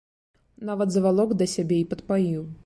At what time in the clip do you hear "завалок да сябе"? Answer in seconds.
0.95-1.79